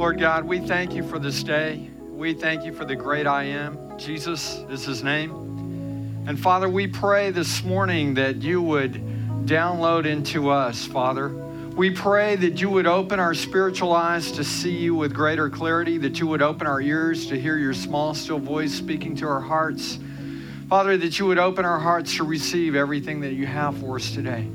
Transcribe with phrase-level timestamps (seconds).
[0.00, 1.90] Lord God, we thank you for this day.
[2.08, 3.98] We thank you for the great I am.
[3.98, 6.24] Jesus is his name.
[6.26, 8.94] And Father, we pray this morning that you would
[9.44, 11.28] download into us, Father.
[11.28, 15.98] We pray that you would open our spiritual eyes to see you with greater clarity,
[15.98, 19.42] that you would open our ears to hear your small, still voice speaking to our
[19.42, 19.98] hearts.
[20.70, 24.12] Father, that you would open our hearts to receive everything that you have for us
[24.12, 24.48] today.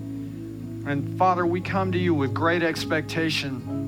[0.87, 3.84] And Father, we come to you with great expectation,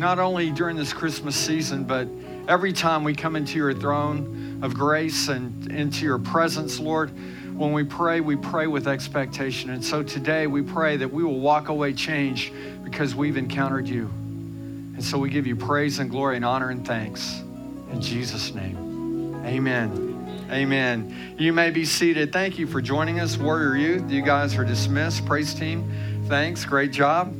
[0.00, 2.08] not only during this Christmas season, but
[2.48, 7.10] every time we come into your throne of grace and into your presence, Lord.
[7.54, 9.68] When we pray, we pray with expectation.
[9.68, 14.06] And so today we pray that we will walk away changed because we've encountered you.
[14.06, 17.42] And so we give you praise and glory and honor and thanks.
[17.92, 20.46] In Jesus' name, amen.
[20.50, 21.34] Amen.
[21.38, 22.32] You may be seated.
[22.32, 24.10] Thank you for joining us, Warrior Youth.
[24.10, 25.26] You guys are dismissed.
[25.26, 25.88] Praise team
[26.30, 26.64] thanks.
[26.64, 27.34] Great job.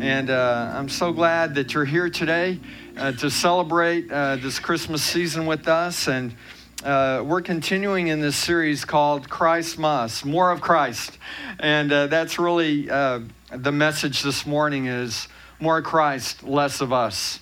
[0.00, 2.60] And uh, I'm so glad that you're here today
[2.96, 6.06] uh, to celebrate uh, this Christmas season with us.
[6.06, 6.36] And
[6.84, 11.18] uh, we're continuing in this series called Christ Must, More of Christ.
[11.58, 15.26] And uh, that's really uh, the message this morning is
[15.58, 17.40] more Christ, less of us.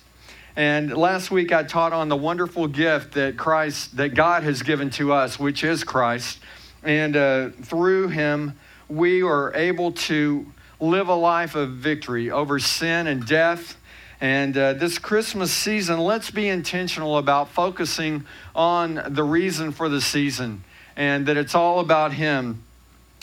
[0.55, 4.89] And last week I taught on the wonderful gift that Christ, that God has given
[4.91, 6.39] to us, which is Christ.
[6.81, 8.57] And through him,
[8.89, 10.47] we are able to
[10.79, 13.77] live a life of victory over sin and death.
[14.19, 18.25] And uh, this Christmas season, let's be intentional about focusing
[18.55, 20.63] on the reason for the season
[20.95, 22.63] and that it's all about Him.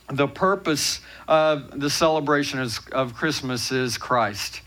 [0.09, 4.61] The purpose of the celebration of Christmas is Christ.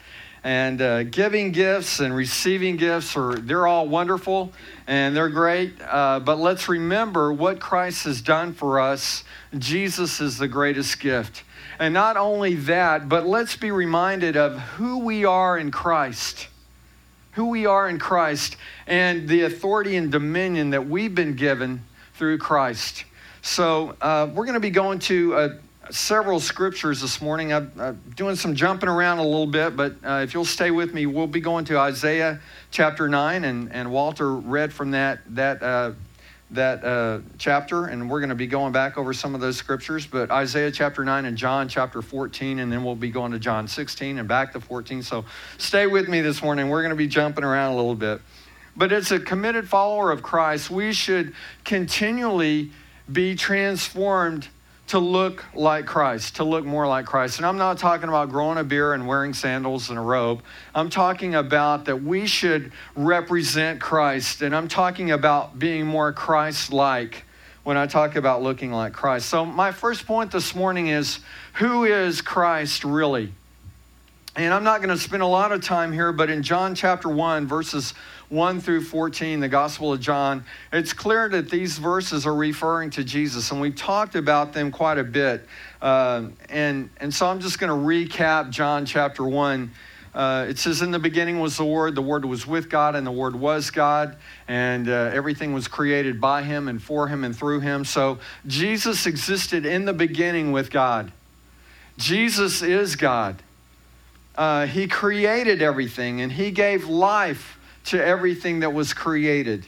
[0.43, 4.53] And uh, giving gifts and receiving gifts are they're all wonderful
[4.87, 5.75] and they're great.
[5.81, 9.23] Uh, but let's remember what Christ has done for us.
[9.57, 11.43] Jesus is the greatest gift.
[11.79, 16.47] And not only that, but let's be reminded of who we are in Christ.
[17.33, 21.83] Who we are in Christ and the authority and dominion that we've been given
[22.15, 23.05] through Christ.
[23.43, 25.49] So, uh, we're going to be going to uh,
[25.91, 27.53] several scriptures this morning.
[27.53, 30.93] I'm, I'm, doing some jumping around a little bit, but uh, if you'll stay with
[30.93, 32.39] me, we'll be going to Isaiah
[32.71, 35.91] chapter 9, and, and Walter read from that, that uh,
[36.51, 40.07] that uh, chapter, and we're going to be going back over some of those scriptures.
[40.07, 43.67] But Isaiah chapter 9 and John chapter 14, and then we'll be going to John
[43.67, 45.03] 16 and back to 14.
[45.03, 45.25] So
[45.57, 46.69] stay with me this morning.
[46.69, 48.21] We're going to be jumping around a little bit.
[48.77, 51.33] But as a committed follower of Christ, we should
[51.65, 52.71] continually
[53.11, 54.47] be transformed
[54.87, 57.37] to look like Christ, to look more like Christ.
[57.37, 60.41] And I'm not talking about growing a beard and wearing sandals and a robe.
[60.73, 64.41] I'm talking about that we should represent Christ.
[64.41, 67.25] And I'm talking about being more Christ like
[67.63, 69.27] when I talk about looking like Christ.
[69.27, 71.19] So, my first point this morning is
[71.55, 73.33] who is Christ really?
[74.37, 77.09] And I'm not going to spend a lot of time here, but in John chapter
[77.09, 77.95] 1, verses
[78.29, 80.43] 1 through 14, the Gospel of John,
[80.73, 84.97] it's clear that these verses are referring to Jesus, and we've talked about them quite
[84.97, 85.47] a bit.
[85.81, 89.71] Uh, and, and so I'm just going to recap John chapter 1.
[90.13, 93.07] Uh, it says, In the beginning was the Word, the Word was with God, and
[93.07, 94.17] the Word was God,
[94.49, 97.85] and uh, everything was created by Him and for Him and through Him.
[97.85, 101.13] So Jesus existed in the beginning with God.
[101.97, 103.41] Jesus is God.
[104.35, 107.56] Uh, he created everything, and He gave life
[107.87, 109.65] to everything that was created.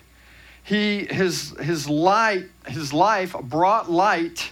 [0.64, 4.52] He, his, his light, his life brought light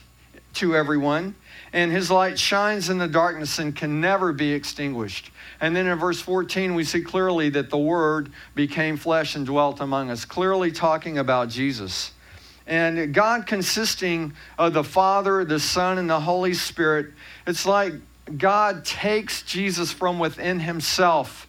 [0.56, 1.36] to everyone,
[1.74, 5.32] and his light shines in the darkness and can never be extinguished.
[5.60, 9.82] And then in verse 14, we see clearly that the Word became flesh and dwelt
[9.82, 12.14] among us, clearly talking about Jesus.
[12.66, 17.08] And God, consisting of the Father, the Son, and the Holy Spirit,
[17.46, 17.94] it's like
[18.38, 21.48] God takes Jesus from within himself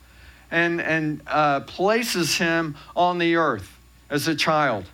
[0.50, 3.76] and, and uh, places him on the earth
[4.10, 4.84] as a child.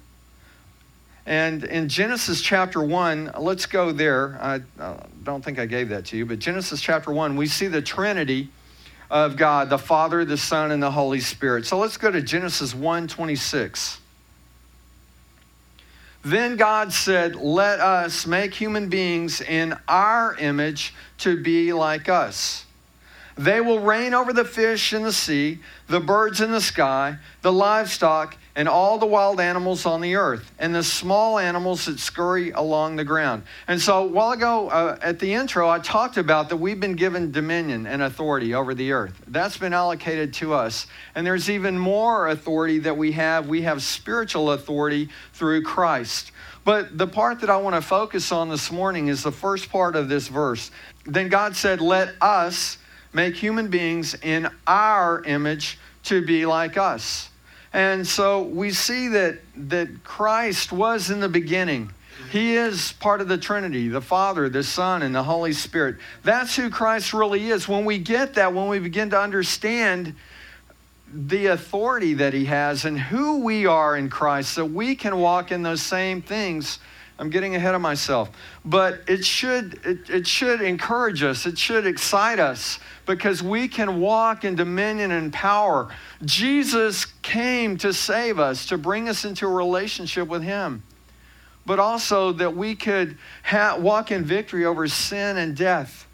[1.26, 4.38] And in Genesis chapter 1, let's go there.
[4.40, 7.66] I uh, don't think I gave that to you, but Genesis chapter 1, we see
[7.66, 8.50] the Trinity
[9.10, 11.64] of God, the Father, the Son, and the Holy Spirit.
[11.66, 14.00] So let's go to Genesis 1 26.
[16.24, 22.63] Then God said, Let us make human beings in our image to be like us.
[23.36, 25.58] They will reign over the fish in the sea,
[25.88, 30.52] the birds in the sky, the livestock, and all the wild animals on the earth,
[30.60, 33.42] and the small animals that scurry along the ground.
[33.66, 36.94] And so, a while ago uh, at the intro, I talked about that we've been
[36.94, 39.20] given dominion and authority over the earth.
[39.26, 40.86] That's been allocated to us.
[41.16, 43.48] And there's even more authority that we have.
[43.48, 46.30] We have spiritual authority through Christ.
[46.64, 49.96] But the part that I want to focus on this morning is the first part
[49.96, 50.70] of this verse.
[51.04, 52.78] Then God said, Let us
[53.14, 57.30] make human beings in our image to be like us.
[57.72, 61.90] And so we see that, that Christ was in the beginning.
[62.30, 65.96] He is part of the Trinity, the Father, the Son, and the Holy Spirit.
[66.22, 67.68] That's who Christ really is.
[67.68, 70.14] When we get that, when we begin to understand
[71.12, 75.52] the authority that He has and who we are in Christ, so we can walk
[75.52, 76.78] in those same things
[77.18, 78.30] I'm getting ahead of myself.
[78.64, 84.00] But it should, it, it should encourage us, it should excite us because we can
[84.00, 85.88] walk in dominion and power.
[86.24, 90.82] Jesus came to save us, to bring us into a relationship with Him,
[91.66, 96.06] but also that we could ha- walk in victory over sin and death.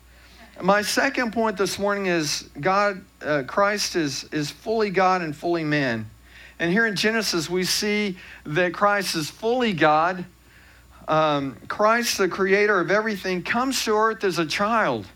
[0.60, 5.64] My second point this morning is God, uh, Christ is, is fully God and fully
[5.64, 6.10] man.
[6.58, 10.26] And here in Genesis, we see that Christ is fully God
[11.10, 15.06] um, Christ, the creator of everything, comes to earth as a child.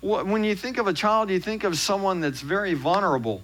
[0.00, 3.42] When you think of a child, you think of someone that's very vulnerable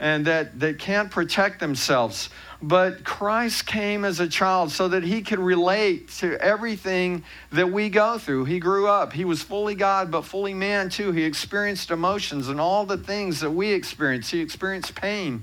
[0.00, 2.30] and that, that can't protect themselves.
[2.62, 7.88] But Christ came as a child so that he could relate to everything that we
[7.88, 8.44] go through.
[8.44, 9.12] He grew up.
[9.12, 11.10] He was fully God, but fully man too.
[11.10, 14.30] He experienced emotions and all the things that we experience.
[14.30, 15.42] He experienced pain.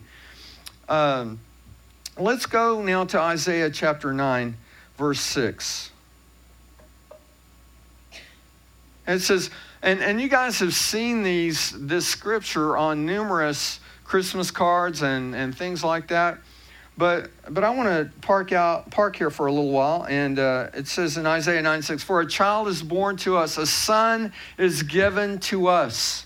[0.88, 1.40] Um,
[2.18, 4.56] let's go now to Isaiah chapter 9
[4.98, 5.92] verse 6.
[9.08, 9.50] And it says,
[9.86, 15.56] and, and you guys have seen these this scripture on numerous Christmas cards and, and
[15.56, 16.40] things like that.
[16.98, 20.70] But but I want to park out park here for a little while, and uh,
[20.74, 24.34] it says in Isaiah 9 6, For a child is born to us, a son
[24.58, 26.26] is given to us.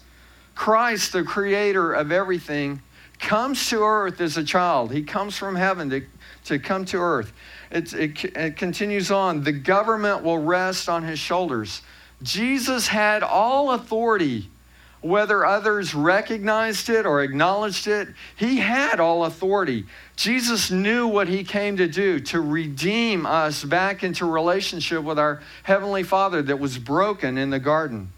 [0.56, 2.81] Christ, the creator of everything,
[3.19, 4.94] comes to earth as a child.
[4.94, 6.01] He comes from heaven to,
[6.45, 7.33] to come to earth.
[7.71, 11.81] It, it, it continues on the government will rest on his shoulders.
[12.21, 14.50] Jesus had all authority,
[15.01, 19.86] whether others recognized it or acknowledged it, he had all authority.
[20.18, 25.42] Jesus knew what he came to do to redeem us back into relationship with our
[25.63, 28.12] Heavenly Father that was broken in the garden.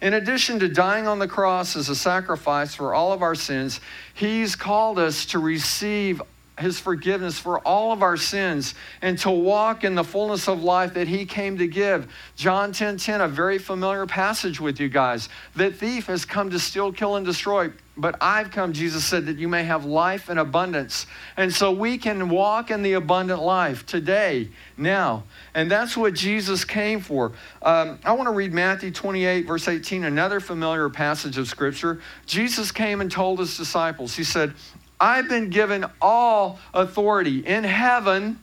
[0.00, 3.80] In addition to dying on the cross as a sacrifice for all of our sins,
[4.14, 6.22] He's called us to receive
[6.58, 10.94] his forgiveness for all of our sins and to walk in the fullness of life
[10.94, 12.12] that he came to give.
[12.36, 15.28] John 10:10, 10, 10, a very familiar passage with you guys.
[15.54, 17.70] The thief has come to steal, kill, and destroy.
[17.98, 21.06] But I've come, Jesus said, that you may have life in abundance.
[21.36, 25.24] And so we can walk in the abundant life today, now.
[25.52, 27.32] And that's what Jesus came for.
[27.60, 32.00] Um, I want to read Matthew 28, verse 18, another familiar passage of Scripture.
[32.24, 34.54] Jesus came and told his disciples, He said,
[35.00, 38.38] I've been given all authority in heaven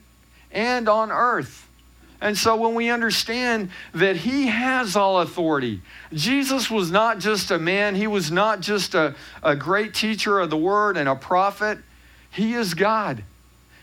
[0.50, 1.66] and on earth.
[2.20, 5.82] And so when we understand that he has all authority,
[6.14, 10.48] Jesus was not just a man, he was not just a, a great teacher of
[10.48, 11.78] the word and a prophet.
[12.30, 13.22] He is God.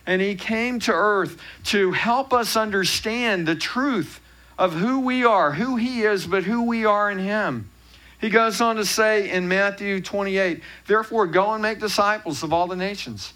[0.06, 4.20] And he came to earth to help us understand the truth
[4.58, 7.70] of who we are, who he is, but who we are in him.
[8.24, 12.68] He goes on to say in Matthew 28, Therefore, go and make disciples of all
[12.68, 13.34] the nations,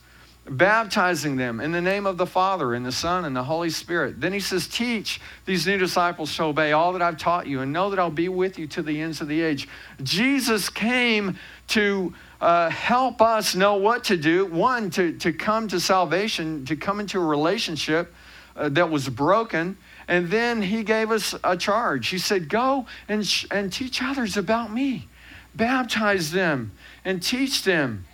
[0.49, 4.21] baptizing them in the name of the Father, and the Son, and the Holy Spirit.
[4.21, 7.73] Then he says, Teach these new disciples to obey all that I've taught you, and
[7.73, 9.67] know that I'll be with you to the ends of the age.
[10.03, 11.37] Jesus came
[11.67, 14.45] to uh, help us know what to do.
[14.45, 18.13] One, to, to come to salvation, to come into a relationship
[18.55, 19.77] uh, that was broken
[20.07, 22.07] and then he gave us a charge.
[22.07, 25.07] He said, Go and, sh- and teach others about me,
[25.53, 26.71] baptize them
[27.03, 28.05] and teach them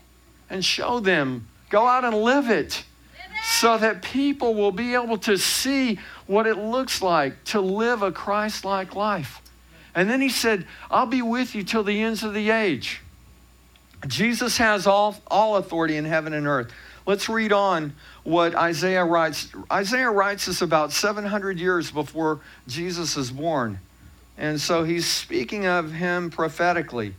[0.49, 1.47] and show them.
[1.69, 2.83] Go out and live it
[3.43, 8.11] so that people will be able to see what it looks like to live a
[8.11, 9.41] Christ like life.
[9.95, 13.01] And then he said, I'll be with you till the ends of the age.
[14.07, 16.71] Jesus has all, all authority in heaven and earth.
[17.05, 17.93] Let's read on
[18.23, 19.51] what Isaiah writes.
[19.71, 23.79] Isaiah writes this about 700 years before Jesus is born.
[24.37, 27.15] And so he's speaking of him prophetically.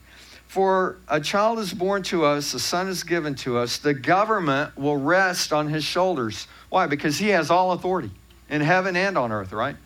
[0.49, 4.77] For a child is born to us, a son is given to us, the government
[4.77, 6.47] will rest on his shoulders.
[6.71, 6.87] Why?
[6.87, 8.11] Because he has all authority
[8.49, 9.77] in heaven and on earth, right?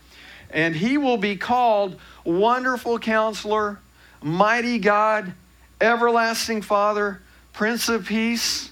[0.50, 3.80] And he will be called Wonderful Counselor,
[4.22, 5.32] Mighty God,
[5.80, 8.70] Everlasting Father, Prince of Peace.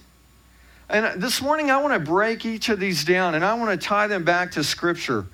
[0.88, 3.86] And this morning, I want to break each of these down and I want to
[3.86, 5.26] tie them back to Scripture.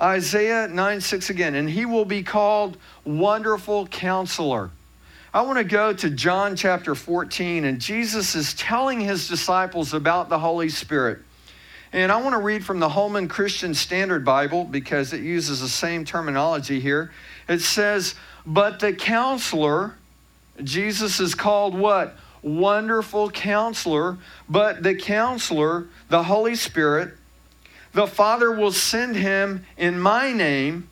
[0.00, 4.70] Isaiah 9 6 again, and he will be called Wonderful Counselor.
[5.32, 10.28] I want to go to John chapter 14, and Jesus is telling his disciples about
[10.28, 11.20] the Holy Spirit.
[11.92, 15.68] And I want to read from the Holman Christian Standard Bible because it uses the
[15.68, 17.12] same terminology here.
[17.48, 19.94] It says, But the counselor,
[20.62, 22.16] Jesus is called what?
[22.46, 27.12] Wonderful counselor, but the counselor, the Holy Spirit,
[27.92, 30.88] the Father will send him in my name.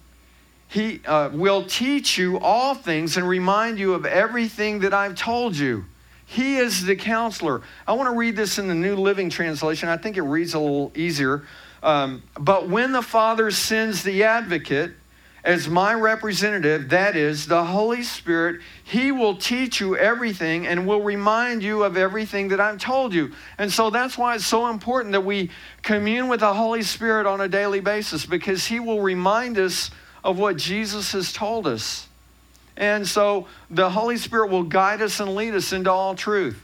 [0.67, 5.57] He uh, will teach you all things and remind you of everything that I've told
[5.57, 5.85] you.
[6.27, 7.63] He is the counselor.
[7.87, 9.89] I want to read this in the New Living Translation.
[9.89, 11.47] I think it reads a little easier.
[11.85, 14.95] Um, but when the Father sends the advocate,
[15.45, 21.03] as my representative, that is the Holy Spirit, He will teach you everything and will
[21.03, 23.31] remind you of everything that I've told you.
[23.59, 25.51] And so that's why it's so important that we
[25.83, 29.91] commune with the Holy Spirit on a daily basis because He will remind us
[30.25, 32.09] of what Jesus has told us.
[32.79, 36.59] And so the Holy Spirit will guide us and lead us into all truth.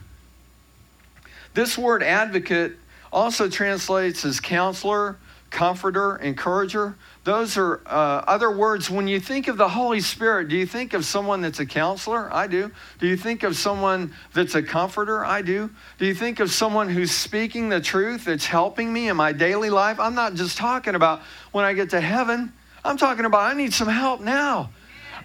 [1.53, 2.73] This word advocate
[3.13, 5.17] also translates as counselor,
[5.51, 6.95] comforter, encourager.
[7.23, 8.89] Those are uh, other words.
[8.89, 12.33] When you think of the Holy Spirit, do you think of someone that's a counselor?
[12.33, 12.71] I do.
[12.99, 15.23] Do you think of someone that's a comforter?
[15.23, 15.69] I do.
[15.99, 19.69] Do you think of someone who's speaking the truth that's helping me in my daily
[19.69, 19.99] life?
[19.99, 22.51] I'm not just talking about when I get to heaven,
[22.83, 24.71] I'm talking about I need some help now.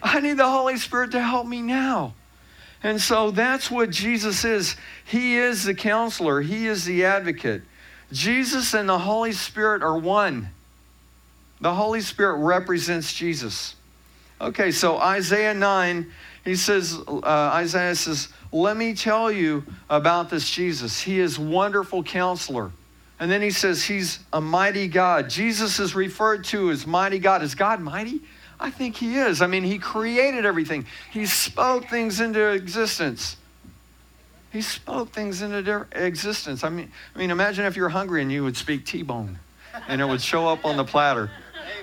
[0.03, 2.13] I need the Holy Spirit to help me now.
[2.83, 4.75] And so that's what Jesus is.
[5.05, 7.63] He is the counselor, He is the advocate.
[8.11, 10.49] Jesus and the Holy Spirit are one.
[11.59, 13.75] The Holy Spirit represents Jesus.
[14.39, 16.11] Okay, so Isaiah 9,
[16.45, 21.01] he says, uh, Isaiah says, Let me tell you about this Jesus.
[21.01, 22.71] He is wonderful counselor.
[23.19, 25.29] And then he says, He's a mighty God.
[25.29, 27.41] Jesus is referred to as mighty God.
[27.41, 28.21] Is God mighty?
[28.59, 29.41] I think He is.
[29.41, 33.37] I mean, He created everything, He spoke things into existence.
[34.51, 36.63] He spoke things into existence.
[36.63, 39.39] I mean, I mean, imagine if you're hungry and you would speak T-bone,
[39.87, 41.29] and it would show up on the platter.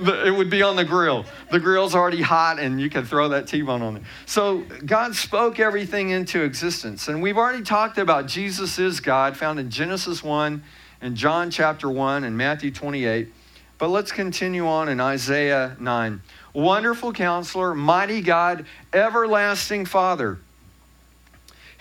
[0.00, 1.26] It would be on the grill.
[1.52, 4.02] The grill's already hot, and you can throw that T-bone on it.
[4.26, 9.61] So God spoke everything into existence, and we've already talked about Jesus is God, found
[9.61, 10.64] in Genesis one,
[11.00, 13.33] and John chapter one, and Matthew 28.
[13.76, 16.23] But let's continue on in Isaiah 9.
[16.54, 20.38] Wonderful counselor, mighty God, everlasting Father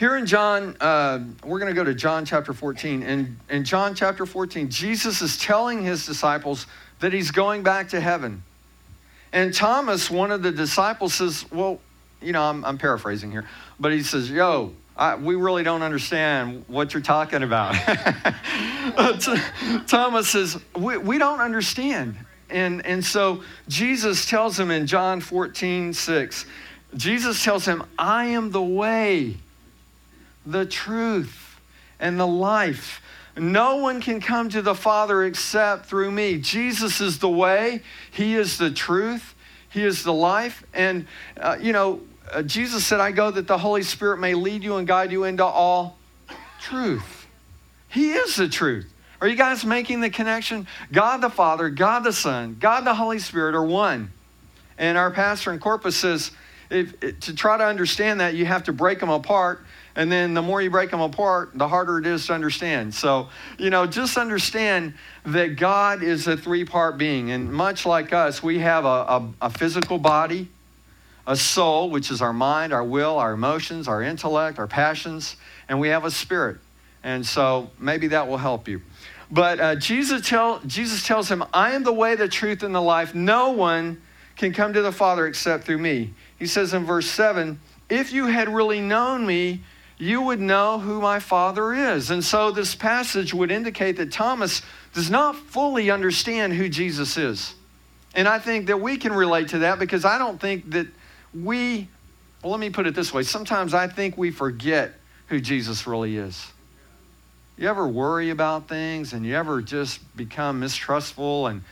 [0.03, 3.03] here in John, uh, we're going to go to John chapter 14.
[3.03, 6.67] And in John chapter 14, Jesus is telling his disciples
[6.99, 8.43] that he's going back to heaven.
[9.31, 11.79] And Thomas, one of the disciples, says, Well,
[12.21, 13.47] you know, I'm, I'm paraphrasing here,
[13.79, 17.73] but he says, Yo, I, we really don't understand what you're talking about.
[19.87, 22.17] Thomas says, we, we don't understand.
[22.49, 26.45] And, and so Jesus tells him in John 14, 6,
[26.97, 29.37] Jesus tells him, I am the way
[30.45, 31.59] the truth,
[31.99, 33.01] and the life.
[33.35, 36.37] No one can come to the Father except through me.
[36.37, 37.81] Jesus is the way,
[38.11, 39.33] He is the truth,
[39.69, 40.63] He is the life.
[40.73, 41.07] And,
[41.37, 44.75] uh, you know, uh, Jesus said, I go that the Holy Spirit may lead you
[44.75, 45.97] and guide you into all
[46.61, 47.27] truth.
[47.89, 48.91] He is the truth.
[49.21, 50.67] Are you guys making the connection?
[50.91, 54.11] God the Father, God the Son, God the Holy Spirit are one.
[54.77, 56.31] And our pastor in Corpus says,
[56.69, 59.63] if, to try to understand that, you have to break them apart
[59.95, 62.95] and then the more you break them apart, the harder it is to understand.
[62.95, 64.95] So, you know, just understand
[65.25, 67.31] that God is a three part being.
[67.31, 70.49] And much like us, we have a, a, a, physical body,
[71.27, 75.35] a soul, which is our mind, our will, our emotions, our intellect, our passions,
[75.69, 76.57] and we have a spirit.
[77.03, 78.81] And so maybe that will help you.
[79.29, 82.81] But uh, Jesus, tell, Jesus tells him, I am the way, the truth, and the
[82.81, 83.13] life.
[83.13, 84.01] No one
[84.37, 86.13] can come to the Father except through me.
[86.39, 87.59] He says in verse 7
[87.89, 89.61] If you had really known me,
[89.97, 92.09] you would know who my Father is.
[92.09, 94.61] And so this passage would indicate that Thomas
[94.93, 97.53] does not fully understand who Jesus is.
[98.15, 100.87] And I think that we can relate to that because I don't think that
[101.33, 101.87] we,
[102.41, 103.23] well, let me put it this way.
[103.23, 104.93] Sometimes I think we forget
[105.27, 106.45] who Jesus really is.
[107.57, 111.63] You ever worry about things and you ever just become mistrustful and,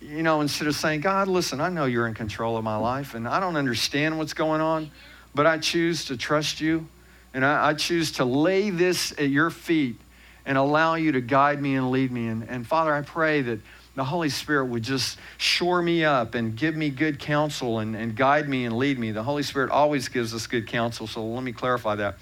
[0.00, 3.14] you know, instead of saying, God, listen, I know you're in control of my life
[3.14, 4.90] and I don't understand what's going on,
[5.34, 6.88] but I choose to trust you.
[7.34, 10.00] And I, I, choose to lay this at your feet
[10.46, 12.28] and allow you to guide me and lead me.
[12.28, 13.58] And, and Father, I pray that
[13.96, 18.16] the Holy Spirit would just shore me up and give me good counsel and, and
[18.16, 19.10] guide me and lead me.
[19.12, 22.16] The Holy Spirit always gives us good counsel, so let me clarify that.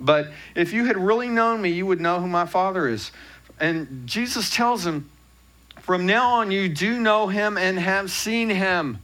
[0.00, 3.12] But if you had really known me, you would know who my Father is.
[3.60, 5.10] And Jesus tells him,
[5.80, 8.98] From now on, you do know him and have seen him.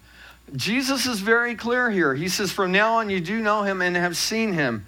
[0.57, 2.15] Jesus is very clear here.
[2.15, 4.87] He says, From now on, you do know him and have seen him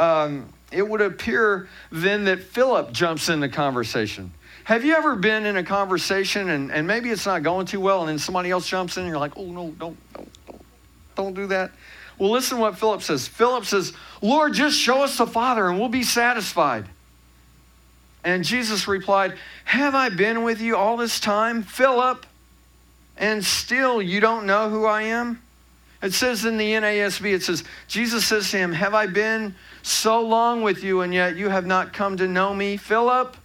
[0.00, 4.32] um, it would appear then that Philip jumps in the conversation.
[4.64, 8.00] Have you ever been in a conversation and, and maybe it's not going too well
[8.00, 10.62] and then somebody else jumps in and you're like, oh, no, don't, don't, don't,
[11.16, 11.72] don't do that?
[12.18, 13.26] Well, listen to what Philip says.
[13.26, 13.92] Philip says,
[14.22, 16.86] Lord, just show us the Father and we'll be satisfied.
[18.22, 22.26] And Jesus replied, Have I been with you all this time, Philip,
[23.16, 25.42] and still you don't know who I am?
[26.02, 30.20] It says in the NASB, it says, Jesus says to him, Have I been so
[30.20, 33.36] long with you, and yet you have not come to know me, Philip?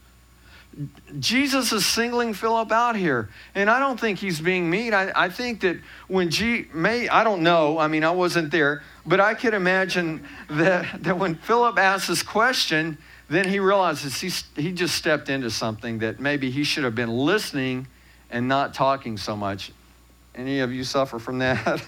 [1.20, 3.30] Jesus is singling Philip out here.
[3.54, 4.94] And I don't think he's being mean.
[4.94, 5.77] I, I think that
[6.08, 10.25] when G may, I don't know, I mean, I wasn't there, but I could imagine
[10.50, 12.98] that, that when Philip asks this question,
[13.30, 17.10] then he realizes he, he just stepped into something that maybe he should have been
[17.10, 17.88] listening
[18.30, 19.72] and not talking so much.
[20.36, 21.82] Any of you suffer from that?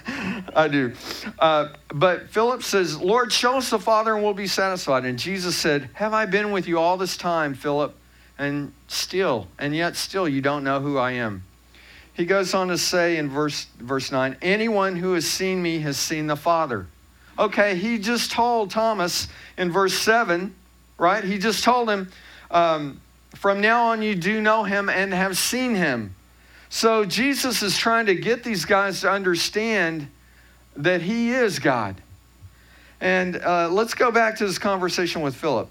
[0.56, 0.94] I do.
[1.38, 5.04] Uh, but Philip says, Lord, show us the Father and we'll be satisfied.
[5.04, 7.94] And Jesus said, Have I been with you all this time, Philip?
[8.38, 11.42] And still, and yet still, you don't know who I am.
[12.14, 15.98] He goes on to say in verse, verse 9, Anyone who has seen me has
[15.98, 16.86] seen the Father.
[17.38, 20.54] Okay, he just told Thomas in verse 7,
[20.96, 21.22] right?
[21.22, 22.10] He just told him,
[22.50, 23.00] um,
[23.34, 26.14] From now on, you do know him and have seen him.
[26.70, 30.08] So Jesus is trying to get these guys to understand
[30.76, 32.00] that he is God.
[33.00, 35.70] And uh, let's go back to this conversation with Philip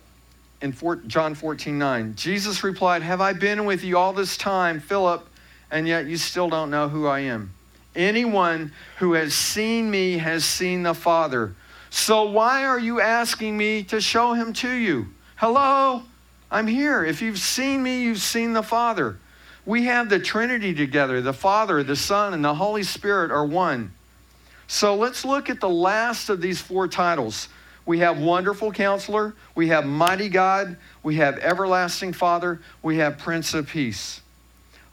[0.62, 0.76] in
[1.08, 2.16] John 14 9.
[2.16, 5.28] Jesus replied, Have I been with you all this time, Philip,
[5.70, 7.52] and yet you still don't know who I am?
[7.96, 11.56] Anyone who has seen me has seen the Father.
[11.90, 15.08] So why are you asking me to show him to you?
[15.36, 16.04] Hello?
[16.50, 17.04] I'm here.
[17.04, 19.20] If you've seen me, you've seen the Father.
[19.68, 21.20] We have the Trinity together.
[21.20, 23.92] The Father, the Son, and the Holy Spirit are one.
[24.66, 27.50] So let's look at the last of these four titles.
[27.86, 33.54] We have Wonderful Counselor, we have Mighty God, we have Everlasting Father, we have Prince
[33.54, 34.22] of Peace.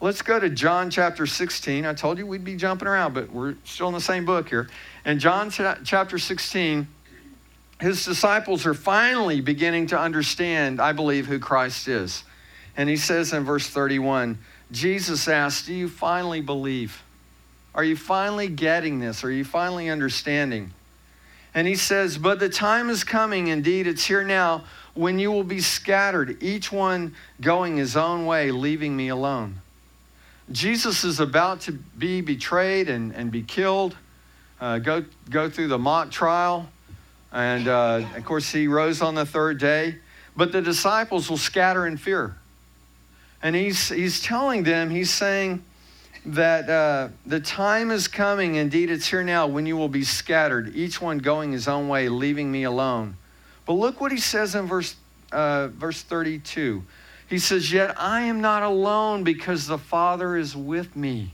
[0.01, 1.87] Let's go to John chapter 16.
[1.87, 4.69] I told you we'd be jumping around, but we're still in the same book here.
[5.07, 6.89] In John chapter 16,
[7.81, 12.25] his disciples are finally beginning to understand, I believe, who Christ is.
[12.77, 14.39] And he says in verse 31
[14.71, 17.03] Jesus asked, Do you finally believe?
[17.75, 19.25] Are you finally getting this?
[19.25, 20.73] Are you finally understanding?
[21.55, 25.45] And he says, But the time is coming, indeed, it's here now, when you will
[25.45, 29.61] be scattered, each one going his own way, leaving me alone.
[30.53, 33.97] Jesus is about to be betrayed and, and be killed,
[34.61, 36.69] uh, go, go through the mock trial.
[37.33, 39.97] And uh, of course, he rose on the third day.
[40.37, 42.37] But the disciples will scatter in fear.
[43.45, 45.63] And he's, he's telling them, he's saying
[46.25, 50.75] that uh, the time is coming, indeed it's here now, when you will be scattered,
[50.75, 53.19] each one going his own way, leaving me alone.
[53.67, 54.97] But look what he says in verse,
[55.31, 56.83] uh, verse 32.
[57.29, 61.31] He says, Yet I am not alone because the Father is with me.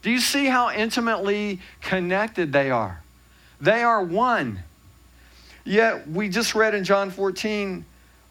[0.00, 3.02] Do you see how intimately connected they are?
[3.60, 4.60] They are one.
[5.64, 7.84] Yet we just read in John 14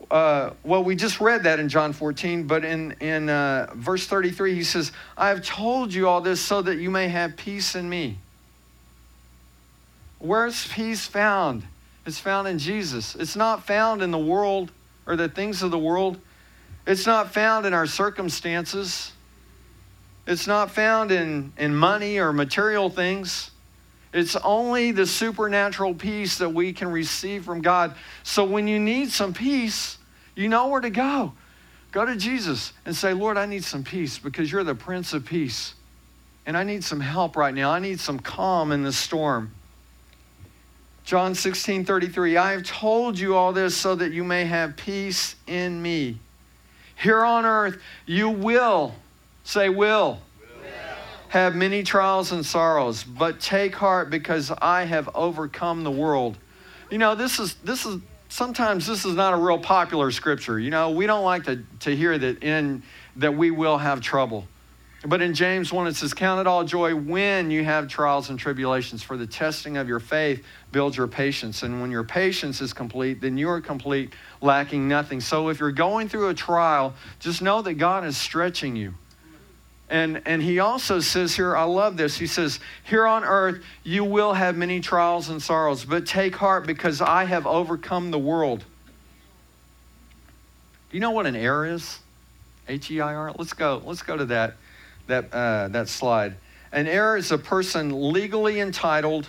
[0.10, 4.56] uh, well, we just read that in John 14, but in, in uh, verse 33,
[4.56, 7.90] he says, I have told you all this so that you may have peace in
[7.90, 8.18] me.
[10.20, 11.64] Where's peace found?
[12.06, 13.16] It's found in Jesus.
[13.16, 14.72] It's not found in the world
[15.06, 16.20] or the things of the world.
[16.88, 19.12] It's not found in our circumstances.
[20.28, 23.52] It's not found in, in money or material things.
[24.14, 27.96] It's only the supernatural peace that we can receive from God.
[28.24, 29.98] So when you need some peace,
[30.36, 31.34] you know where to go.
[31.92, 35.26] Go to Jesus and say, Lord, I need some peace because you're the Prince of
[35.26, 35.76] Peace.
[36.46, 37.72] And I need some help right now.
[37.72, 39.52] I need some calm in the storm.
[41.04, 45.36] John 16 33, I have told you all this so that you may have peace
[45.48, 46.20] in me.
[46.96, 48.94] Here on earth, you will,
[49.44, 50.20] say, will, will.
[51.32, 56.38] Have many trials and sorrows, but take heart because I have overcome the world.
[56.90, 60.60] You know, this is, this is sometimes this is not a real popular scripture.
[60.60, 62.84] You know, we don't like to, to hear that in
[63.16, 64.46] that we will have trouble.
[65.06, 68.38] But in James 1, it says, Count it all joy when you have trials and
[68.38, 71.64] tribulations, for the testing of your faith builds your patience.
[71.64, 75.22] And when your patience is complete, then you are complete, lacking nothing.
[75.22, 78.96] So if you're going through a trial, just know that God is stretching you.
[79.92, 82.18] And, and he also says here, I love this.
[82.18, 86.66] He says, Here on earth you will have many trials and sorrows, but take heart
[86.66, 88.60] because I have overcome the world.
[90.90, 92.00] Do you know what an heir is?
[92.70, 93.34] H E I R?
[93.38, 93.82] Let's go.
[93.86, 94.56] Let's go to that,
[95.08, 96.36] that, uh, that slide.
[96.72, 99.28] An heir is a person legally entitled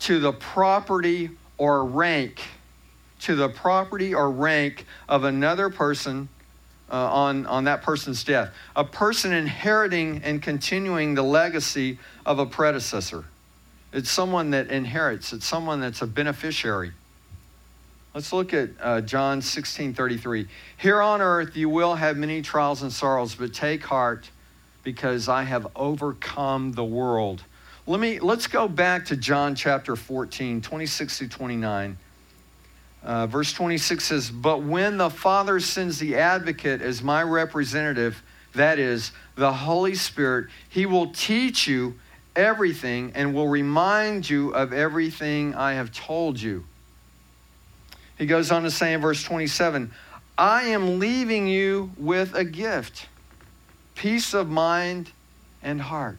[0.00, 1.28] to the property
[1.58, 2.40] or rank,
[3.20, 6.30] to the property or rank of another person
[6.92, 8.54] uh, on, on that person's death.
[8.76, 13.24] A person inheriting and continuing the legacy of a predecessor.
[13.92, 16.92] It's someone that inherits, it's someone that's a beneficiary.
[18.14, 20.46] Let's look at uh, John 16 33.
[20.76, 24.30] Here on earth you will have many trials and sorrows, but take heart
[24.82, 27.42] because I have overcome the world.
[27.86, 31.96] Let me, let's go back to John chapter 14, 26 to 29.
[33.04, 38.22] Uh, verse 26 says, But when the Father sends the advocate as my representative,
[38.54, 41.94] that is, the Holy Spirit, he will teach you
[42.36, 46.64] everything and will remind you of everything I have told you.
[48.18, 49.92] He goes on to say in verse 27
[50.38, 53.08] I am leaving you with a gift
[53.94, 55.12] peace of mind
[55.62, 56.18] and heart.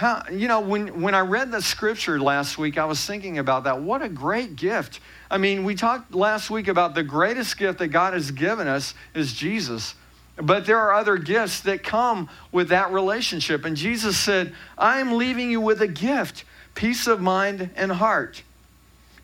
[0.00, 3.64] How, you know, when, when I read the scripture last week, I was thinking about
[3.64, 3.82] that.
[3.82, 4.98] What a great gift.
[5.30, 8.94] I mean, we talked last week about the greatest gift that God has given us
[9.12, 9.94] is Jesus.
[10.36, 13.66] But there are other gifts that come with that relationship.
[13.66, 18.42] And Jesus said, I am leaving you with a gift peace of mind and heart.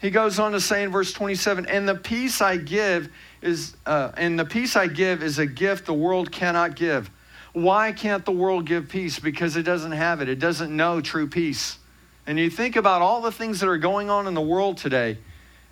[0.02, 3.08] He goes on to say in verse 27 and the peace I give
[3.40, 7.10] is, uh, and the peace I give is a gift the world cannot give.
[7.56, 9.18] Why can't the world give peace?
[9.18, 11.78] Because it doesn't have it, it doesn't know true peace.
[12.26, 15.16] And you think about all the things that are going on in the world today,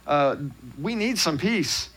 [0.06, 0.36] uh,
[0.80, 1.90] we need some peace.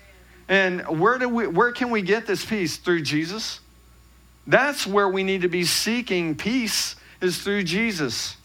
[0.49, 2.75] And where, do we, where can we get this peace?
[2.75, 3.61] Through Jesus.
[4.45, 8.35] That's where we need to be seeking peace, is through Jesus.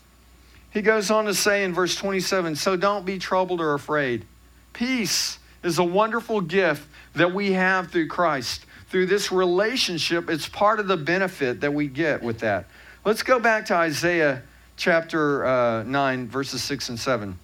[0.71, 4.27] He goes on to say in verse 27 So don't be troubled or afraid.
[4.75, 8.65] Peace is a wonderful gift that we have through Christ.
[8.93, 12.67] Through this relationship, it's part of the benefit that we get with that.
[13.07, 14.43] Let's go back to Isaiah
[14.77, 17.39] chapter uh, 9, verses 6 and 7.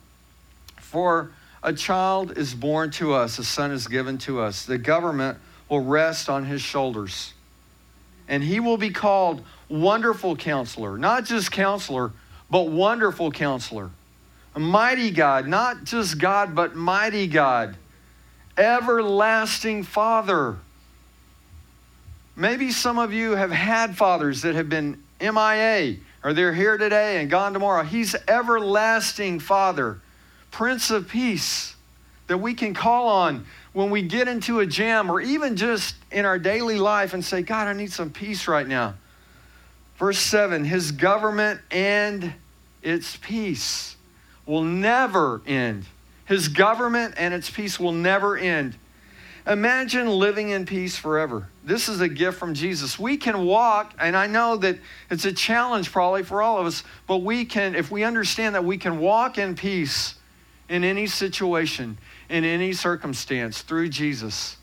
[0.76, 1.30] For
[1.62, 4.66] a child is born to us, a son is given to us.
[4.66, 5.38] The government
[5.70, 7.32] will rest on his shoulders.
[8.28, 12.12] And he will be called Wonderful Counselor, not just Counselor,
[12.50, 13.88] but Wonderful Counselor.
[14.54, 17.74] A mighty God, not just God, but mighty God.
[18.58, 20.58] Everlasting Father.
[22.38, 27.20] Maybe some of you have had fathers that have been MIA, or they're here today
[27.20, 27.82] and gone tomorrow.
[27.82, 29.98] He's everlasting Father.
[30.52, 31.74] Prince of Peace
[32.28, 36.24] that we can call on when we get into a jam or even just in
[36.24, 38.94] our daily life and say, God, I need some peace right now.
[39.98, 42.34] Verse 7 His government and
[42.84, 43.96] its peace
[44.46, 45.86] will never end.
[46.26, 48.76] His government and its peace will never end.
[49.48, 51.48] Imagine living in peace forever.
[51.64, 52.98] This is a gift from Jesus.
[52.98, 54.78] We can walk, and I know that
[55.10, 58.64] it's a challenge probably for all of us, but we can, if we understand that
[58.64, 60.16] we can walk in peace
[60.68, 61.96] in any situation,
[62.28, 64.58] in any circumstance through Jesus.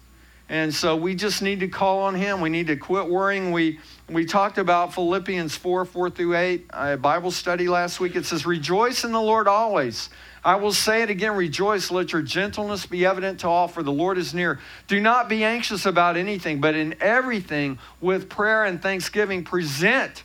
[0.50, 2.39] And so we just need to call on him.
[2.39, 3.52] We need to quit worrying.
[3.52, 8.15] We we talked about Philippians 4, 4 through 8, a Bible study last week.
[8.15, 10.12] It says, Rejoice in the Lord always.
[10.46, 11.90] I will say it again, rejoice.
[11.90, 14.60] Let your gentleness be evident to all, for the Lord is near.
[14.88, 20.22] Do not be anxious about anything, but in everything, with prayer and thanksgiving, present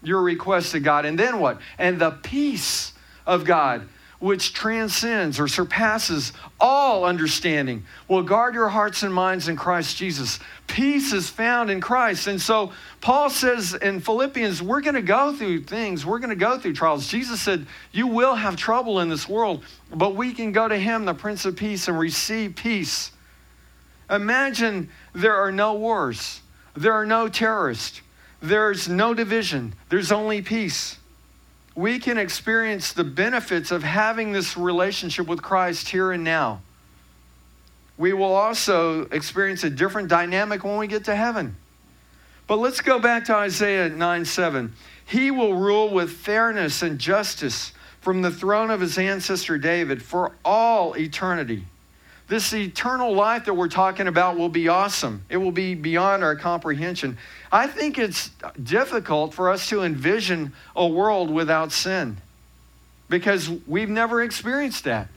[0.00, 1.04] your requests to God.
[1.04, 1.60] And then what?
[1.76, 2.92] And the peace
[3.26, 3.88] of God
[4.20, 10.38] which transcends or surpasses all understanding, will guard your hearts and minds in Christ Jesus.
[10.66, 12.26] Peace is found in Christ.
[12.26, 16.36] And so Paul says in Philippians, we're going to go through things, we're going to
[16.36, 17.08] go through trials.
[17.08, 21.04] Jesus said, You will have trouble in this world, but we can go to Him,
[21.04, 23.10] the Prince of Peace, and receive peace.
[24.10, 26.40] Imagine there are no wars,
[26.74, 28.00] there are no terrorists,
[28.40, 30.98] there's no division, there's only peace
[31.74, 36.62] we can experience the benefits of having this relationship with Christ here and now.
[37.96, 41.56] We will also experience a different dynamic when we get to heaven.
[42.46, 44.72] But let's go back to Isaiah 9 7.
[45.06, 50.32] He will rule with fairness and justice from the throne of his ancestor David for
[50.44, 51.64] all eternity.
[52.26, 55.22] This eternal life that we're talking about will be awesome.
[55.28, 57.18] It will be beyond our comprehension.
[57.52, 58.30] I think it's
[58.62, 62.16] difficult for us to envision a world without sin
[63.10, 65.08] because we've never experienced that.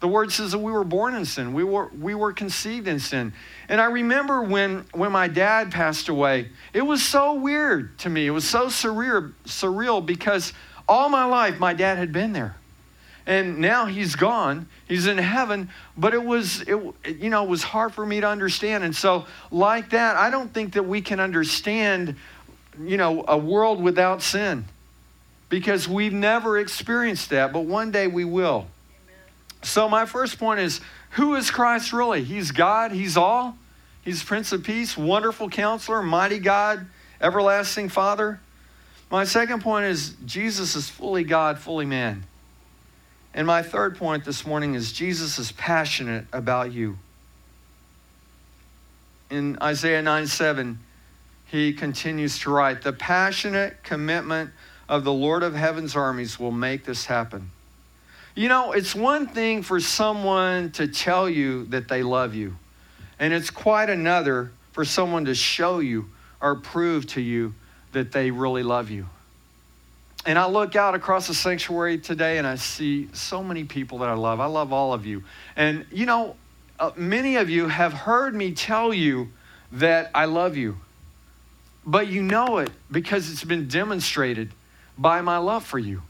[0.00, 1.52] The word says that we were born in sin.
[1.52, 3.32] We were, we were conceived in sin.
[3.68, 8.26] And I remember when, when my dad passed away, it was so weird to me.
[8.26, 10.52] It was so surreal, surreal because
[10.88, 12.56] all my life my dad had been there
[13.26, 14.68] and now he's gone.
[14.86, 15.68] He's in heaven.
[15.96, 16.78] But it was it,
[17.18, 18.84] you know it was hard for me to understand.
[18.84, 22.16] And so like that i don't think that we can understand
[22.80, 24.64] you know a world without sin.
[25.48, 28.66] Because we've never experienced that but one day we will.
[28.66, 29.16] Amen.
[29.62, 32.22] so my first point is who is christ really?
[32.22, 32.92] He's god.
[32.92, 33.56] He's all.
[34.02, 36.86] He's prince of peace wonderful counselor mighty god
[37.20, 38.40] everlasting father.
[39.10, 42.24] My second point is Jesus is fully God, fully man.
[43.36, 46.96] And my third point this morning is Jesus is passionate about you.
[49.28, 50.78] In Isaiah 9 7,
[51.44, 54.52] he continues to write, The passionate commitment
[54.88, 57.50] of the Lord of heaven's armies will make this happen.
[58.34, 62.56] You know, it's one thing for someone to tell you that they love you,
[63.18, 66.06] and it's quite another for someone to show you
[66.40, 67.54] or prove to you
[67.92, 69.08] that they really love you.
[70.26, 74.08] And I look out across the sanctuary today and I see so many people that
[74.08, 74.40] I love.
[74.40, 75.22] I love all of you.
[75.54, 76.34] And, you know,
[76.80, 79.28] uh, many of you have heard me tell you
[79.72, 80.76] that I love you,
[81.86, 84.52] but you know it because it's been demonstrated
[84.98, 86.02] by my love for you.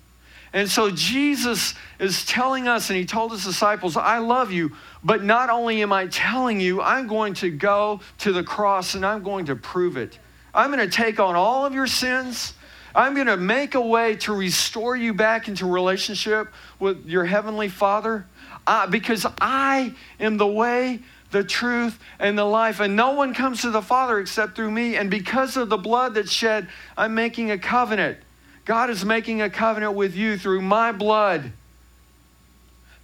[0.55, 4.72] And so Jesus is telling us, and he told his disciples, I love you,
[5.05, 9.05] but not only am I telling you, I'm going to go to the cross and
[9.05, 10.18] I'm going to prove it.
[10.55, 12.55] I'm going to take on all of your sins.
[12.97, 17.69] I'm going to make a way to restore you back into relationship with your heavenly
[17.69, 18.27] Father
[18.67, 22.81] uh, because I am the way, the truth, and the life.
[22.81, 24.97] And no one comes to the Father except through me.
[24.97, 28.17] And because of the blood that's shed, I'm making a covenant.
[28.65, 31.53] God is making a covenant with you through my blood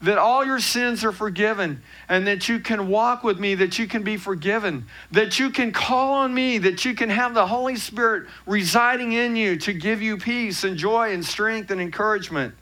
[0.02, 3.86] that all your sins are forgiven and that you can walk with me, that you
[3.86, 7.76] can be forgiven, that you can call on me, that you can have the Holy
[7.76, 12.54] Spirit residing in you to give you peace and joy and strength and encouragement.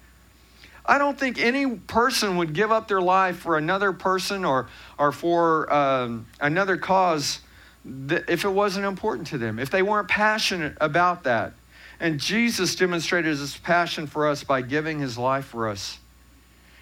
[0.85, 5.13] I don't think any person would give up their life for another person or, or
[5.13, 7.41] for um, another cause
[7.85, 11.55] if it wasn't important to them, if they weren't passionate about that.
[12.01, 15.99] And Jesus demonstrated his passion for us by giving his life for us.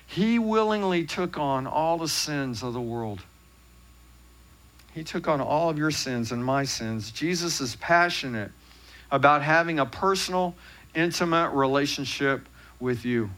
[0.09, 3.21] He willingly took on all the sins of the world.
[4.95, 7.11] He took on all of your sins and my sins.
[7.11, 8.51] Jesus is passionate
[9.11, 10.55] about having a personal,
[10.95, 12.49] intimate relationship
[12.81, 13.29] with you.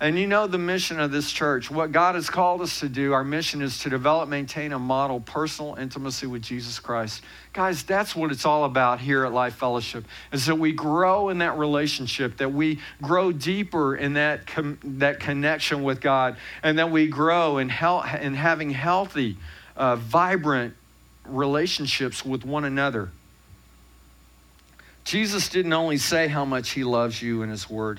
[0.00, 1.72] And you know the mission of this church.
[1.72, 5.18] What God has called us to do, our mission is to develop, maintain, and model
[5.18, 7.24] personal intimacy with Jesus Christ.
[7.52, 11.38] Guys, that's what it's all about here at Life Fellowship, is that we grow in
[11.38, 16.92] that relationship, that we grow deeper in that, com- that connection with God, and that
[16.92, 19.36] we grow in, hel- in having healthy,
[19.76, 20.74] uh, vibrant
[21.24, 23.10] relationships with one another.
[25.02, 27.98] Jesus didn't only say how much he loves you in his word,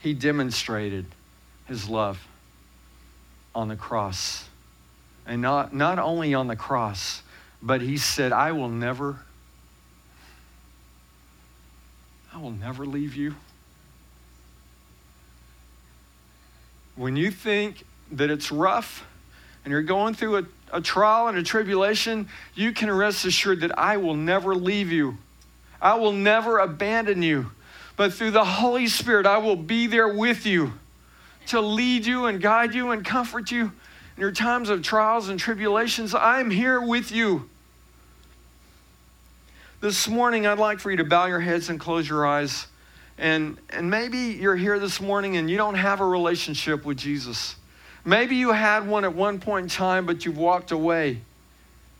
[0.00, 1.06] he demonstrated
[1.68, 2.26] his love
[3.54, 4.48] on the cross.
[5.26, 7.22] And not, not only on the cross,
[7.62, 9.18] but he said, I will never,
[12.32, 13.34] I will never leave you.
[16.94, 19.04] When you think that it's rough
[19.64, 23.76] and you're going through a, a trial and a tribulation, you can rest assured that
[23.78, 25.18] I will never leave you.
[25.82, 27.50] I will never abandon you.
[27.96, 30.72] But through the Holy Spirit, I will be there with you
[31.46, 33.72] to lead you and guide you and comfort you
[34.16, 36.14] in your times of trials and tribulations.
[36.14, 37.48] I'm here with you.
[39.80, 42.66] This morning, I'd like for you to bow your heads and close your eyes.
[43.18, 47.56] And, and maybe you're here this morning and you don't have a relationship with Jesus.
[48.04, 51.20] Maybe you had one at one point in time, but you've walked away.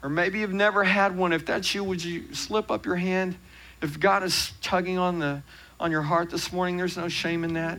[0.02, 1.32] Or maybe you've never had one.
[1.32, 3.37] If that's you, would you slip up your hand?
[3.82, 5.42] If God is tugging on, the,
[5.80, 7.78] on your heart this morning, there's no shame in that.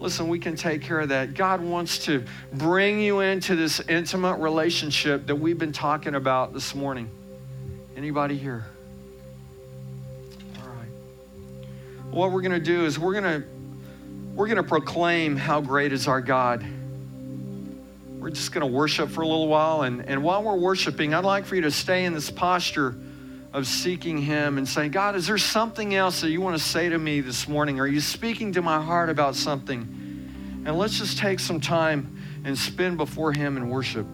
[0.00, 1.34] Listen, we can take care of that.
[1.34, 6.74] God wants to bring you into this intimate relationship that we've been talking about this
[6.74, 7.08] morning.
[7.96, 8.64] Anybody here?
[10.60, 10.88] All right.
[12.10, 13.48] What we're going to do is we're going to
[14.34, 16.66] we're going to proclaim how great is our God.
[18.18, 21.24] We're just going to worship for a little while and and while we're worshiping, I'd
[21.24, 22.96] like for you to stay in this posture
[23.54, 26.88] of seeking Him and saying, God, is there something else that you want to say
[26.88, 27.78] to me this morning?
[27.78, 30.62] Are you speaking to my heart about something?
[30.66, 34.06] And let's just take some time and spend before Him in worship.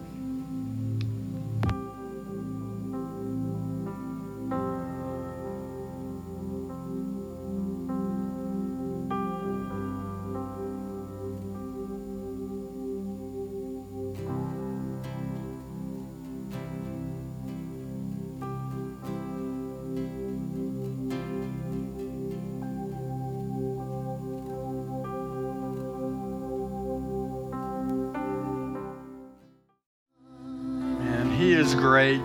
[31.61, 32.23] Great,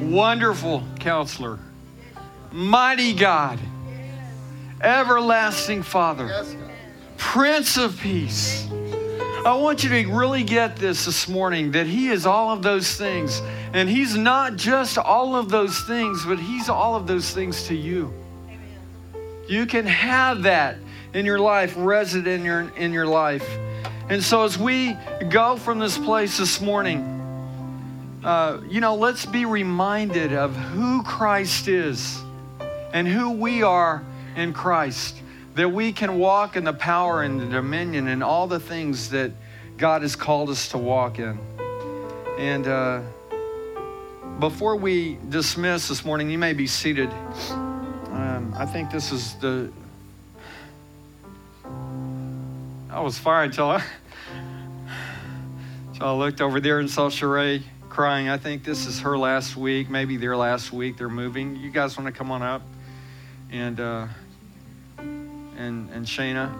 [0.00, 1.58] wonderful counselor,
[2.52, 3.58] mighty God,
[4.80, 6.46] everlasting Father,
[7.16, 8.68] Prince of Peace.
[9.44, 12.94] I want you to really get this this morning that He is all of those
[12.94, 13.42] things.
[13.72, 17.74] And He's not just all of those things, but He's all of those things to
[17.74, 18.14] you.
[19.48, 20.76] You can have that
[21.12, 23.48] in your life, resident in your, in your life.
[24.08, 24.96] And so as we
[25.28, 27.09] go from this place this morning,
[28.24, 32.20] uh, you know, let's be reminded of who Christ is
[32.92, 34.04] and who we are
[34.36, 35.16] in Christ.
[35.54, 39.32] That we can walk in the power and the dominion and all the things that
[39.78, 41.38] God has called us to walk in.
[42.38, 43.00] And uh,
[44.38, 47.10] before we dismiss this morning, you may be seated.
[47.50, 49.72] Um, I think this is the.
[52.90, 53.84] I was fired until I,
[55.92, 58.28] until I looked over there and saw Sheree crying.
[58.28, 60.96] I think this is her last week, maybe their last week.
[60.96, 61.56] They're moving.
[61.56, 62.62] You guys want to come on up?
[63.50, 64.06] And uh,
[64.98, 66.54] and and Shayna.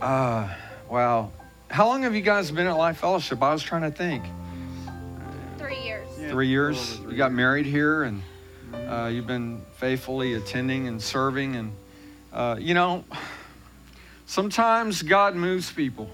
[0.00, 0.48] Uh,
[0.88, 1.30] wow.
[1.68, 3.42] How long have you guys been at Life Fellowship?
[3.42, 4.24] I was trying to think.
[5.58, 6.08] Three years.
[6.18, 6.96] Yeah, three years.
[6.96, 8.22] Three you got married here, and
[8.74, 11.56] uh, you've been faithfully attending and serving.
[11.56, 11.72] And
[12.32, 13.04] uh, you know,
[14.26, 16.10] sometimes God moves people,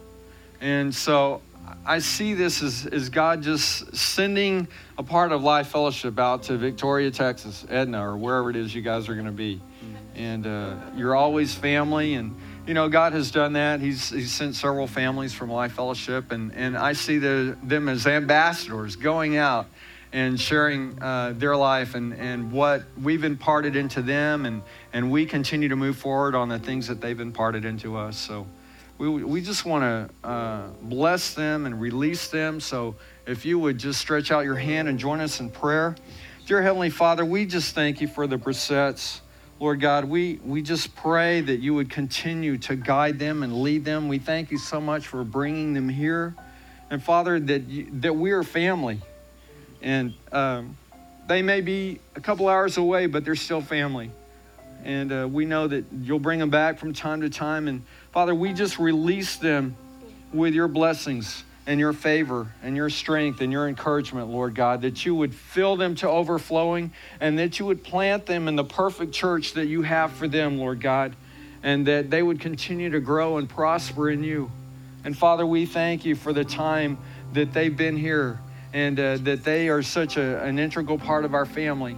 [0.61, 1.43] and so
[1.85, 4.69] I see this as, as God just sending
[4.99, 8.83] a part of Life Fellowship out to Victoria, Texas, Edna, or wherever it is you
[8.83, 9.61] guys are going to be.
[10.15, 13.81] And uh, you're always family, and you know, God has done that.
[13.81, 18.07] He's, he's sent several families from Life Fellowship, and, and I see the, them as
[18.07, 19.67] ambassadors going out
[20.13, 25.27] and sharing uh, their life and, and what we've imparted into them, and, and we
[25.27, 28.17] continue to move forward on the things that they've imparted into us.
[28.17, 28.47] So
[28.99, 32.59] we, we just want to uh, bless them and release them.
[32.61, 35.95] So if you would just stretch out your hand and join us in prayer.
[36.47, 39.21] Dear Heavenly Father, we just thank you for the Brissettes.
[39.61, 43.85] Lord God, we, we just pray that you would continue to guide them and lead
[43.85, 44.09] them.
[44.09, 46.35] We thank you so much for bringing them here.
[46.91, 49.01] And Father, that, you, that we are family.
[49.81, 50.77] And um,
[51.29, 54.11] they may be a couple hours away, but they're still family.
[54.85, 57.69] And uh, we know that you'll bring them back from time to time.
[57.69, 59.77] And Father, we just release them
[60.33, 65.05] with your blessings and your favor and your strength and your encouragement, Lord God, that
[65.05, 69.13] you would fill them to overflowing and that you would plant them in the perfect
[69.13, 71.15] church that you have for them, Lord God,
[71.63, 74.51] and that they would continue to grow and prosper in you.
[75.05, 76.97] And Father, we thank you for the time
[77.35, 78.41] that they've been here
[78.73, 81.97] and uh, that they are such a, an integral part of our family.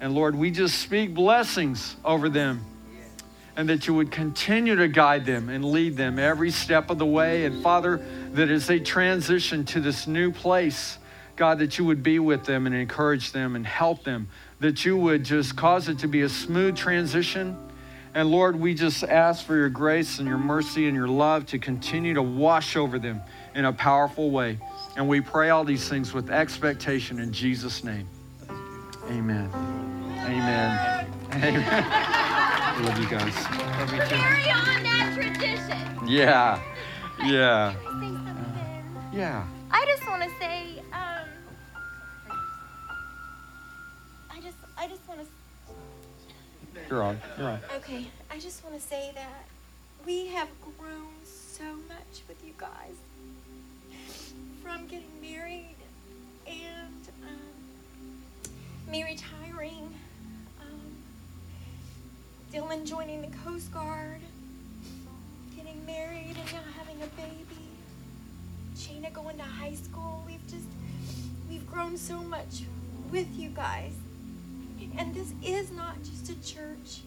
[0.00, 2.64] And Lord, we just speak blessings over them
[3.58, 7.06] and that you would continue to guide them and lead them every step of the
[7.06, 7.44] way.
[7.44, 8.00] And Father,
[8.34, 10.98] that as they transition to this new place,
[11.34, 14.28] God, that you would be with them and encourage them and help them,
[14.60, 17.56] that you would just cause it to be a smooth transition.
[18.14, 21.58] And Lord, we just ask for your grace and your mercy and your love to
[21.58, 23.20] continue to wash over them
[23.56, 24.58] in a powerful way.
[24.96, 28.06] And we pray all these things with expectation in Jesus' name.
[29.10, 29.50] Amen.
[30.26, 31.06] Amen.
[31.32, 31.84] Amen.
[31.90, 33.34] I love you guys.
[33.78, 36.06] Love you Carry on that tradition.
[36.06, 36.60] Yeah.
[37.24, 37.74] Yeah.
[39.12, 39.46] yeah.
[39.70, 41.26] I just want to say, um,
[44.30, 45.26] I just, I just want to.
[46.90, 47.18] You're on.
[47.38, 47.60] You're on.
[47.76, 48.06] Okay.
[48.30, 49.46] I just want to say that
[50.04, 52.94] we have grown so much with you guys
[54.62, 55.76] from getting married
[56.46, 57.47] and um,
[58.88, 59.94] me retiring
[60.62, 60.80] um,
[62.50, 64.20] Dylan joining the Coast Guard,
[65.54, 67.68] getting married, and now having a baby.
[68.76, 70.24] Shayna going to high school.
[70.26, 70.64] We've just,
[71.50, 72.62] we've grown so much
[73.12, 73.92] with you guys.
[74.96, 77.02] And this is not just a church,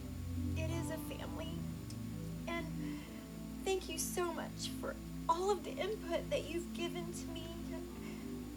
[0.58, 1.54] it is a family.
[2.48, 2.66] And
[3.66, 4.94] thank you so much for
[5.28, 7.46] all of the input that you've given to me,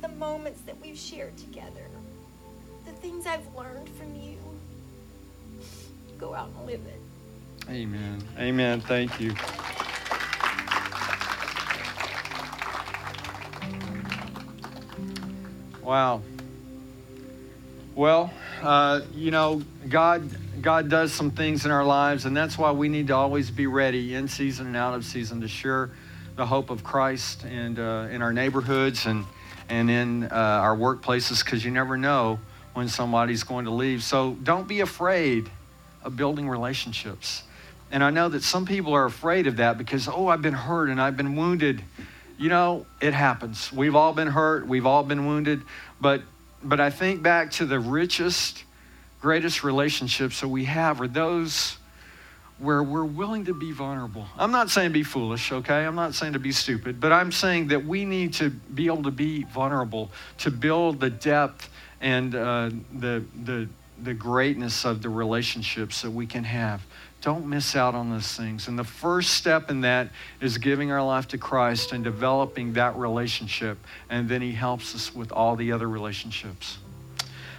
[0.03, 1.94] the moments that we've shared together, the
[3.05, 4.39] things I've learned from you
[6.17, 7.01] go out and live it.
[7.69, 8.23] Amen.
[8.39, 8.81] Amen.
[8.81, 9.35] Thank you.
[15.83, 16.23] Wow.
[17.95, 20.27] Well, uh, you know, God
[20.63, 23.67] God does some things in our lives, and that's why we need to always be
[23.67, 25.91] ready in season and out of season to share
[26.37, 29.27] the hope of Christ and uh, in our neighborhoods and
[29.69, 32.39] and in uh, our workplaces, because you never know
[32.75, 34.03] when somebody's going to leave.
[34.03, 35.49] So don't be afraid
[36.03, 37.43] of building relationships.
[37.91, 40.91] And I know that some people are afraid of that because, oh, I've been hurt
[40.91, 41.83] and I've been wounded.
[42.37, 43.73] You know, it happens.
[43.73, 45.63] We've all been hurt, we've all been wounded.
[46.01, 46.23] But,
[46.63, 48.65] but I think back to the richest,
[49.21, 51.79] greatest relationships that we have are those
[52.59, 54.27] where we're willing to be vulnerable.
[54.39, 55.85] I'm not saying be foolish, okay?
[55.85, 59.03] I'm not saying to be stupid, but I'm saying that we need to be able
[59.05, 61.69] to be vulnerable, to build the depth
[62.05, 63.69] and uh, the, the
[64.03, 66.85] the greatness of the relationships that we can have.
[67.21, 68.69] Don't miss out on those things.
[68.69, 72.97] And the first step in that is giving our life to Christ and developing that
[72.97, 73.79] relationship.
[74.11, 76.79] And then He helps us with all the other relationships.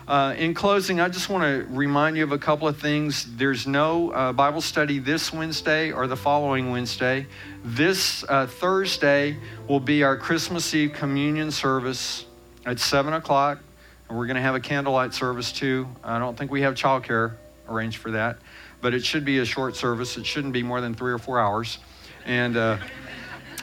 [0.08, 3.26] Uh, in closing, I just want to remind you of a couple of things.
[3.38, 7.26] There's no uh, Bible study this Wednesday or the following Wednesday.
[7.64, 9.38] This uh, Thursday
[9.68, 12.26] will be our Christmas Eve communion service
[12.68, 13.65] at 7 o'clock.
[14.10, 15.88] We're going to have a candlelight service too.
[16.04, 17.34] I don't think we have childcare
[17.68, 18.38] arranged for that
[18.86, 20.16] but it should be a short service.
[20.16, 21.80] It shouldn't be more than three or four hours.
[22.24, 22.78] And uh,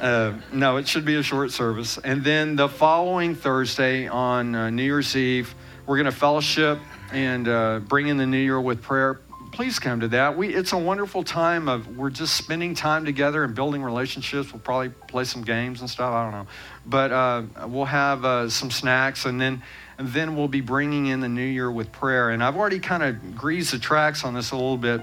[0.01, 1.97] uh, no, it should be a short service.
[1.97, 5.55] And then the following Thursday on uh, New Year's Eve,
[5.87, 6.81] we're going to fellowship
[7.13, 9.21] and uh, bring in the new year with prayer.
[9.53, 10.37] Please come to that.
[10.37, 14.53] We, it's a wonderful time of we're just spending time together and building relationships.
[14.53, 16.13] We'll probably play some games and stuff.
[16.13, 16.47] I don't know,
[16.85, 19.63] but uh, we'll have uh, some snacks and then
[20.09, 22.31] then we'll be bringing in the new year with prayer.
[22.31, 25.03] And I've already kind of greased the tracks on this a little bit,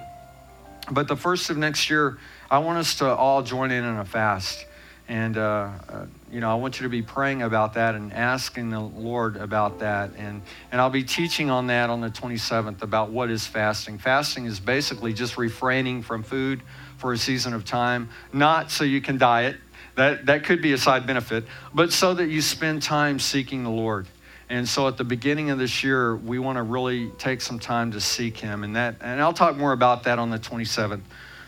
[0.91, 2.17] but the first of next year,
[2.49, 4.65] I want us to all join in in a fast.
[5.07, 8.69] And, uh, uh, you know, I want you to be praying about that and asking
[8.69, 10.11] the Lord about that.
[10.17, 13.97] And, and I'll be teaching on that on the 27th about what is fasting.
[13.97, 16.61] Fasting is basically just refraining from food
[16.97, 19.55] for a season of time, not so you can diet.
[19.95, 23.69] That, that could be a side benefit, but so that you spend time seeking the
[23.69, 24.07] Lord.
[24.49, 27.91] And so at the beginning of this year, we want to really take some time
[27.91, 28.63] to seek Him.
[28.63, 31.01] And, that, and I'll talk more about that on the 27th.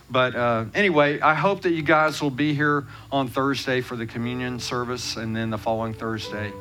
[0.10, 4.06] But uh, anyway, I hope that you guys will be here on Thursday for the
[4.06, 6.52] communion service and then the following Thursday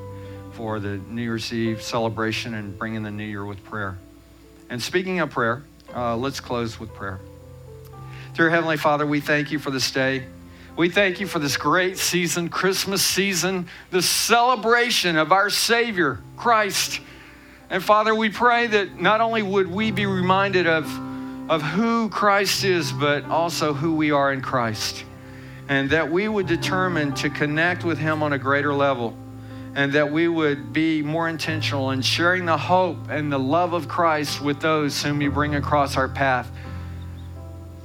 [0.53, 3.99] for the New Year's Eve celebration and bringing the new year with prayer.
[4.71, 5.65] And speaking of prayer,
[5.95, 7.19] uh, let's close with prayer.
[8.35, 10.25] Dear Heavenly Father, we thank you for this day.
[10.77, 17.01] We thank you for this great season, Christmas season, the celebration of our Savior, Christ.
[17.69, 20.87] And Father, we pray that not only would we be reminded of,
[21.51, 25.05] of who Christ is, but also who we are in Christ.
[25.69, 29.17] And that we would determine to connect with Him on a greater level.
[29.75, 33.87] And that we would be more intentional in sharing the hope and the love of
[33.87, 36.51] Christ with those whom you bring across our path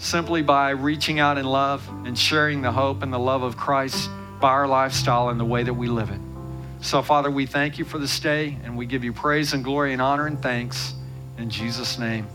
[0.06, 4.10] simply by reaching out in love and sharing the hope and the love of Christ
[4.39, 6.20] by our lifestyle and the way that we live it.
[6.82, 9.93] So, Father, we thank you for this day and we give you praise and glory
[9.93, 10.93] and honor and thanks
[11.38, 12.28] in Jesus' name.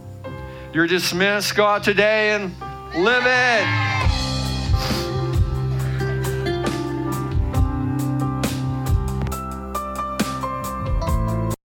[0.74, 1.54] You're dismissed.
[1.54, 2.52] Go out today and
[2.94, 4.19] live it.